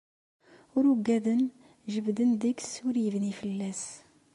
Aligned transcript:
Ur 0.77 0.83
uggaden, 0.93 1.41
jebden 1.91 2.31
deg-s 2.41 2.73
ur 2.87 2.95
ibni 3.05 3.33
fell-as. 3.39 3.83